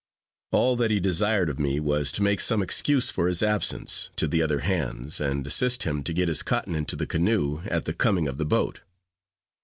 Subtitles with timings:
[0.51, 4.27] All that he desired of me was, to make some excuse for his absence, to
[4.27, 7.93] the other hands, and assist him to get his cotton into the canoe, at the
[7.93, 8.81] coming of the boat.